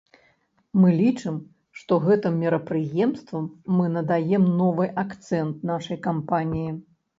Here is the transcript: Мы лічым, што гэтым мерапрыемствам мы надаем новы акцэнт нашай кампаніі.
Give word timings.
Мы 0.81 0.89
лічым, 1.01 1.35
што 1.81 1.99
гэтым 2.05 2.39
мерапрыемствам 2.45 3.45
мы 3.77 3.87
надаем 3.99 4.49
новы 4.65 4.91
акцэнт 5.05 5.55
нашай 5.75 6.03
кампаніі. 6.11 6.71